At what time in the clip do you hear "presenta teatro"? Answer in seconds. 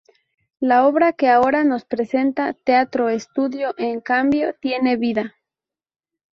1.85-3.09